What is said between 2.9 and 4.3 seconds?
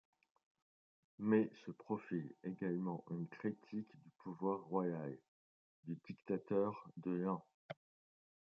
une critique du